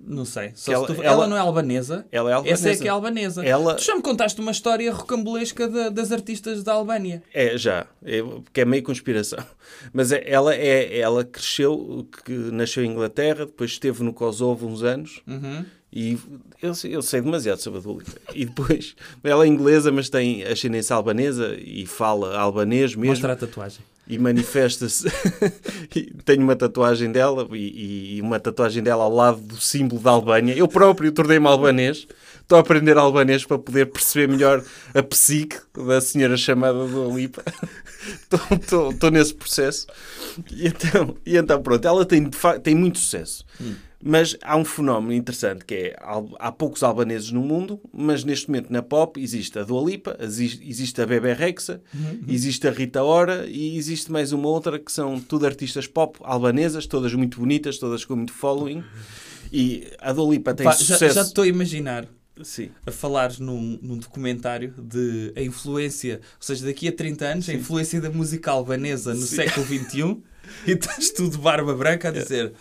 Não 0.00 0.24
sei. 0.24 0.52
Ela- 0.68 0.86
tu- 0.86 0.92
ela- 0.94 1.04
ela 1.04 1.26
não 1.26 1.36
é 1.36 1.40
albanesa. 1.40 2.06
Ela 2.10 2.30
é 2.30 2.34
albanesa. 2.34 2.68
Essa 2.70 2.78
é 2.78 2.82
que 2.82 2.88
é 2.88 2.90
albanesa. 2.90 3.44
Ela- 3.44 3.74
Tu 3.74 3.84
já 3.84 3.94
me 3.96 4.02
contaste 4.02 4.40
uma 4.40 4.50
história 4.52 4.92
rocambolesca 4.92 5.68
da- 5.68 5.88
das 5.88 6.10
artistas 6.12 6.62
da 6.62 6.72
Albânia. 6.74 7.22
É, 7.34 7.56
já. 7.58 7.86
É, 8.04 8.22
porque 8.22 8.60
é 8.60 8.64
meio 8.64 8.82
conspiração. 8.82 9.38
Mas 9.92 10.12
é- 10.12 10.22
ela, 10.26 10.54
é, 10.54 10.98
ela 10.98 11.24
cresceu, 11.24 12.06
que 12.24 12.32
nasceu 12.32 12.84
em 12.84 12.90
Inglaterra, 12.90 13.46
depois 13.46 13.70
esteve 13.72 14.02
no 14.02 14.12
Kosovo 14.12 14.66
uns 14.66 14.82
anos. 14.82 15.20
Uhum. 15.26 15.64
E 15.90 16.18
eu, 16.60 16.74
sei- 16.74 16.94
eu 16.94 17.00
sei 17.00 17.20
demasiado 17.22 17.58
sobre 17.58 17.78
a 17.78 17.82
Dua 17.82 17.98
Lipa. 17.98 18.20
E 18.34 18.44
depois, 18.44 18.94
ela 19.24 19.44
é 19.44 19.48
inglesa, 19.48 19.90
mas 19.90 20.08
tem 20.10 20.44
ascendência 20.44 20.94
albanesa 20.94 21.56
e 21.58 21.86
fala 21.86 22.36
albanês 22.38 22.94
mesmo. 22.94 23.06
Mostra 23.12 23.32
a 23.32 23.36
tatuagem. 23.36 23.80
E 24.08 24.18
manifesta-se. 24.18 25.06
Tenho 26.24 26.42
uma 26.42 26.56
tatuagem 26.56 27.12
dela 27.12 27.46
e, 27.52 28.16
e 28.16 28.22
uma 28.22 28.40
tatuagem 28.40 28.82
dela 28.82 29.04
ao 29.04 29.14
lado 29.14 29.40
do 29.40 29.60
símbolo 29.60 30.00
da 30.00 30.10
Albânia. 30.10 30.54
Eu 30.54 30.66
próprio 30.66 31.12
tornei-me 31.12 31.46
albanês. 31.46 32.06
Estou 32.40 32.56
a 32.56 32.62
aprender 32.62 32.96
albanês 32.96 33.44
para 33.44 33.58
poder 33.58 33.86
perceber 33.86 34.26
melhor 34.26 34.64
a 34.94 35.02
psique 35.02 35.58
da 35.76 36.00
senhora 36.00 36.34
chamada 36.34 36.86
do 36.86 37.14
Lipa. 37.14 37.44
Estou, 38.58 39.10
nesse 39.10 39.34
processo. 39.34 39.86
E 40.50 40.66
então, 40.68 41.16
e 41.26 41.36
então 41.36 41.62
pronto, 41.62 41.86
ela 41.86 42.06
tem, 42.06 42.30
tem 42.62 42.74
muito 42.74 42.98
sucesso. 42.98 43.44
Mas 44.02 44.36
há 44.42 44.56
um 44.56 44.64
fenómeno 44.64 45.12
interessante 45.12 45.64
que 45.64 45.74
é 45.74 45.96
há 46.38 46.52
poucos 46.52 46.84
albaneses 46.84 47.32
no 47.32 47.40
mundo, 47.40 47.80
mas 47.92 48.22
neste 48.22 48.48
momento 48.48 48.72
na 48.72 48.80
pop 48.80 49.20
existe 49.20 49.58
a 49.58 49.64
Dua 49.64 49.90
Lipa, 49.90 50.16
existe, 50.20 51.02
a 51.02 51.06
Bebe 51.06 51.32
Rexa, 51.32 51.80
existe 52.28 52.68
a 52.68 52.70
Rita 52.70 53.02
Ora 53.02 53.46
e 53.48 53.76
existe 53.76 54.12
mais 54.12 54.32
uma 54.32 54.48
outra 54.48 54.78
que 54.78 54.92
são 54.92 55.18
tudo 55.20 55.46
artistas 55.46 55.88
pop 55.88 56.16
albanesas, 56.22 56.86
todas 56.86 57.12
muito 57.14 57.40
bonitas, 57.40 57.76
todas 57.78 58.04
com 58.04 58.14
muito 58.14 58.32
following. 58.32 58.84
E 59.52 59.88
a 59.98 60.12
Dua 60.12 60.30
Lipa 60.30 60.54
tem 60.54 60.64
Pá, 60.64 60.72
sucesso. 60.72 61.14
já 61.14 61.22
estou 61.22 61.42
a 61.42 61.48
imaginar 61.48 62.06
Sim. 62.42 62.70
a 62.86 62.92
falares 62.92 63.40
num, 63.40 63.78
num 63.82 63.96
documentário 63.96 64.74
de 64.78 65.32
a 65.34 65.42
influência, 65.42 66.20
ou 66.36 66.42
seja, 66.46 66.66
daqui 66.66 66.86
a 66.86 66.92
30 66.92 67.24
anos, 67.24 67.48
a 67.48 67.54
influência 67.54 68.00
da 68.00 68.10
música 68.10 68.50
albanesa 68.52 69.12
no 69.12 69.22
século 69.26 69.66
XXI 69.66 70.18
e 70.66 70.72
estás 70.72 71.10
tu 71.10 71.28
de 71.28 71.38
barba 71.38 71.74
branca 71.74 72.08
a 72.08 72.12
dizer. 72.12 72.52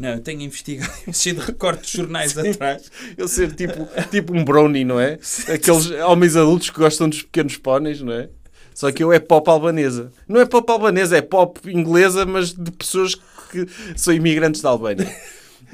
Não, 0.00 0.14
eu 0.14 0.20
tenho 0.20 0.40
investigado, 0.40 0.90
de 1.12 1.32
recortes 1.32 1.90
de 1.90 1.98
jornais 1.98 2.36
atrás. 2.36 2.90
Eu 3.18 3.28
ser 3.28 3.52
tipo, 3.52 3.86
tipo 4.10 4.34
um 4.34 4.42
brownie, 4.42 4.82
não 4.82 4.98
é? 4.98 5.18
Aqueles 5.52 5.90
homens 5.90 6.36
adultos 6.36 6.70
que 6.70 6.78
gostam 6.78 7.06
dos 7.06 7.20
pequenos 7.20 7.58
póneis, 7.58 8.00
não 8.00 8.14
é? 8.14 8.30
Só 8.74 8.90
que 8.90 9.04
eu 9.04 9.12
é 9.12 9.18
pop 9.18 9.46
albanesa. 9.50 10.10
Não 10.26 10.40
é 10.40 10.46
pop 10.46 10.72
albanesa, 10.72 11.18
é 11.18 11.20
pop 11.20 11.60
inglesa, 11.70 12.24
mas 12.24 12.54
de 12.54 12.70
pessoas 12.70 13.14
que 13.14 13.66
são 13.94 14.14
imigrantes 14.14 14.62
da 14.62 14.70
Albânia. 14.70 15.14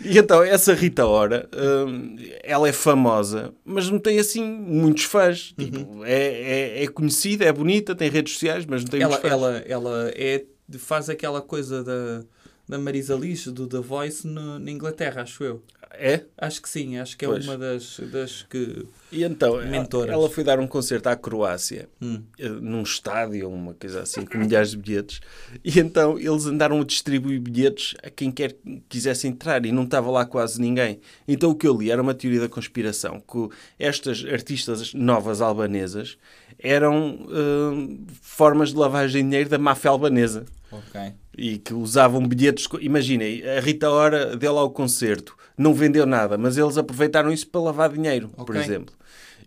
E 0.05 0.19
então, 0.19 0.43
essa 0.43 0.75
Rita 0.75 1.07
Ora, 1.07 1.49
hum, 1.87 2.17
ela 2.43 2.69
é 2.69 2.73
famosa, 2.73 3.55
mas 3.65 3.89
não 3.89 3.99
tem 4.01 4.19
assim 4.19 4.43
muitos 4.45 5.05
fãs. 5.05 5.55
Tipo, 5.57 6.05
é, 6.05 6.81
é, 6.81 6.85
é 6.85 6.89
conhecida, 6.89 7.45
é 7.45 7.53
bonita, 7.53 7.95
tem 7.95 8.11
redes 8.11 8.33
sociais, 8.33 8.67
mas 8.67 8.83
não 8.83 8.91
tem 8.91 9.01
Ela, 9.01 9.11
muitos 9.13 9.31
fãs. 9.31 9.33
ela, 9.33 9.59
ela 9.67 10.11
é, 10.17 10.45
faz 10.79 11.09
aquela 11.09 11.41
coisa 11.41 11.85
da, 11.85 12.25
da 12.69 12.79
Marisa 12.79 13.15
Liz, 13.15 13.47
do 13.47 13.67
The 13.67 13.79
Voice, 13.81 14.27
no- 14.27 14.59
na 14.59 14.71
Inglaterra, 14.71 15.23
acho 15.23 15.45
eu. 15.45 15.63
É? 15.99 16.25
Acho 16.37 16.61
que 16.61 16.69
sim, 16.69 16.99
acho 16.99 17.17
que 17.17 17.25
é 17.25 17.29
Pois. 17.29 17.47
uma 17.47 17.57
das, 17.57 17.99
das 18.13 18.43
que. 18.51 18.85
E 19.11 19.25
então, 19.25 19.55
ela, 19.59 19.65
Mentoras. 19.65 20.13
ela 20.13 20.29
foi 20.29 20.45
dar 20.45 20.59
um 20.59 20.67
concerto 20.67 21.09
à 21.09 21.17
Croácia, 21.17 21.89
Hum. 22.03 22.23
eh, 22.39 22.49
num 22.51 22.83
estádio, 22.83 23.49
uma 23.49 23.73
coisa 23.73 24.03
assim, 24.03 24.27
com 24.27 24.37
milhares 24.37 24.73
de 24.73 24.77
bilhetes. 24.77 25.21
E 25.65 25.79
então 25.81 26.19
eles 26.19 26.45
andaram 26.45 26.81
a 26.81 26.85
distribuir 26.85 27.41
bilhetes 27.41 27.95
a 28.03 28.11
quem 28.11 28.31
quer 28.31 28.53
que 28.53 28.83
quisesse 28.91 29.27
entrar 29.27 29.65
e 29.65 29.73
não 29.73 29.85
estava 29.85 30.11
lá 30.11 30.27
quase 30.27 30.61
ninguém. 30.61 31.01
Então 31.27 31.51
o 31.51 31.55
que 31.55 31.67
eu 31.67 31.75
li 31.79 31.91
era 31.91 32.03
uma 32.03 32.13
teoria 32.13 32.41
da 32.41 32.49
conspiração, 32.49 33.19
que 33.21 33.49
estas 33.79 34.23
artistas 34.27 34.93
novas 34.93 35.41
albanesas 35.41 36.19
eram 36.59 37.27
eh, 37.31 37.97
formas 38.21 38.71
de 38.71 38.77
lavagem 38.77 39.23
de 39.23 39.29
dinheiro 39.31 39.49
da 39.49 39.59
máfia 39.59 39.91
albanesa 39.91 40.45
Ok. 40.71 41.01
e 41.39 41.59
que 41.59 41.73
usavam 41.75 42.27
bilhetes. 42.27 42.67
Imaginem, 42.81 43.43
a 43.49 43.61
Rita 43.61 43.91
Ora 43.91 44.37
deu 44.37 44.53
lá 44.55 44.63
o 44.63 44.71
concerto, 44.71 45.37
não 45.57 45.73
vendeu 45.75 46.05
nada, 46.07 46.37
mas 46.37 46.57
eles 46.59 46.77
aproveitaram 46.77 47.33
isso 47.33 47.47
para 47.49 47.61
lavar 47.61 47.91
dinheiro, 47.93 48.29
por 48.29 48.51
Ok. 48.51 48.61
exemplo. 48.63 48.95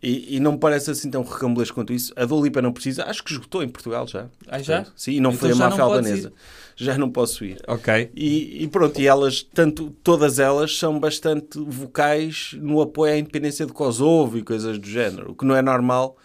E, 0.02 0.38
e 0.38 0.40
não 0.40 0.54
me 0.54 0.58
parece 0.58 0.90
assim 0.92 1.12
tão 1.12 1.24
recambolesco 1.24 1.76
quanto 1.76 1.92
isso. 1.92 2.14
A 2.16 2.24
Dua 2.24 2.42
Lipa 2.42 2.62
não 2.62 2.72
precisa, 2.72 3.04
acho 3.04 3.22
que 3.22 3.34
esgotou 3.34 3.62
em 3.62 3.68
Portugal 3.68 4.08
já. 4.08 4.28
Ah, 4.48 4.58
já? 4.60 4.78
Portanto, 4.78 4.94
Sim, 4.96 5.12
e 5.12 5.20
não 5.20 5.32
Então 5.32 5.40
foi 5.42 5.52
a 5.52 5.56
máfia 5.56 5.84
albanesa. 5.84 6.32
Já 6.78 6.98
não 6.98 7.12
posso 7.12 7.44
ir. 7.44 7.62
Ok. 7.68 8.10
E, 8.16 8.64
e 8.64 8.68
pronto, 8.70 8.98
e 9.02 9.06
elas, 9.06 9.44
tanto, 9.44 9.90
todas 10.02 10.40
elas 10.40 10.78
são 10.78 10.98
bastante 10.98 11.60
vocais 11.60 12.52
no 12.62 12.80
apoio 12.80 13.12
à 13.14 13.18
independência 13.18 13.66
de 13.66 13.74
Kosovo 13.74 14.38
e 14.38 14.42
coisas 14.44 14.80
do 14.80 14.88
género, 14.88 15.32
o 15.32 15.36
que 15.36 15.44
não 15.44 15.54
é 15.54 15.62
normal. 15.62 16.16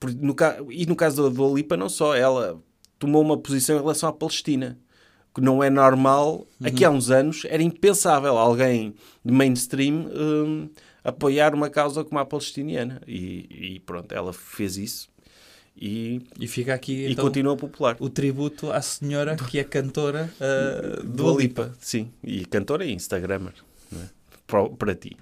por- 0.00 0.12
no 0.14 0.34
e 0.70 0.86
no 0.86 0.96
caso 0.96 1.22
da 1.22 1.28
Dua 1.28 1.54
Lipa, 1.54 1.76
não 1.76 1.88
só, 1.88 2.14
ela 2.16 2.60
tomou 3.04 3.22
uma 3.22 3.36
posição 3.36 3.76
em 3.76 3.80
relação 3.80 4.08
à 4.08 4.12
Palestina, 4.12 4.78
que 5.34 5.40
não 5.40 5.62
é 5.62 5.68
normal. 5.68 6.46
Aqui 6.62 6.84
há 6.84 6.90
uns 6.90 7.10
anos 7.10 7.42
era 7.46 7.62
impensável 7.62 8.38
alguém 8.38 8.94
de 9.24 9.32
mainstream 9.32 10.08
hum, 10.14 10.68
apoiar 11.02 11.54
uma 11.54 11.68
causa 11.68 12.02
como 12.02 12.18
a 12.18 12.24
palestiniana. 12.24 13.00
E, 13.06 13.74
e 13.76 13.80
pronto, 13.80 14.12
ela 14.12 14.32
fez 14.32 14.76
isso 14.76 15.08
e, 15.76 16.22
E 16.38 16.46
fica 16.46 16.72
aqui 16.72 16.92
e 16.92 17.12
então, 17.12 17.24
continua 17.24 17.56
popular. 17.56 17.96
o 17.98 18.08
tributo 18.08 18.70
à 18.70 18.80
senhora 18.80 19.36
que 19.36 19.58
é 19.58 19.64
cantora 19.64 20.32
uh, 20.40 21.02
do 21.02 21.24
Dua 21.24 21.40
Lipa. 21.42 21.62
Lipa, 21.64 21.76
sim. 21.80 22.10
E 22.22 22.44
cantora 22.46 22.84
e 22.84 22.92
Instagrammer. 22.92 23.54
não 23.90 24.00
é? 24.00 24.04
Para, 24.46 24.68
para 24.70 24.94
ti. 24.94 25.16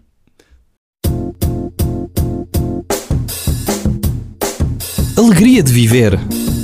Alegria 5.17 5.63
de 5.63 5.73
viver. 5.73 6.19